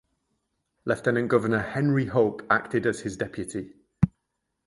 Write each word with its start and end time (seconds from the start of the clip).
Lieutenant 0.83 1.27
Governor 1.29 1.59
Henry 1.59 2.07
Hope 2.07 2.41
acted 2.49 2.87
as 2.87 3.01
his 3.01 3.17
deputy. 3.17 3.75